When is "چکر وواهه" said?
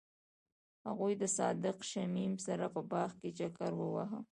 3.37-4.19